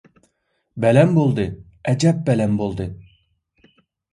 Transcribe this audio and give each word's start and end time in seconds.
بەلەن 0.85 1.13
بولدى، 1.17 1.45
ئەجەپ 1.91 2.25
بەلەن 2.31 2.57
بولدى! 2.63 2.89